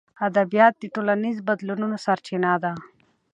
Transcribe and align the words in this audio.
ادبیات 0.27 0.73
د 0.79 0.83
ټولنیزو 0.95 1.45
بدلونونو 1.47 1.95
سرچینه 2.05 2.53
ده. 2.63 2.73